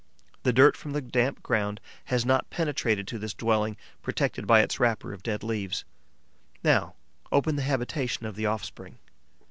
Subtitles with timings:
[0.41, 4.79] The dirt from the damp ground has not penetrated to this dwelling protected by its
[4.79, 5.85] wrapper of dead leaves.
[6.63, 6.95] Now
[7.31, 8.97] open the habitation of the offspring.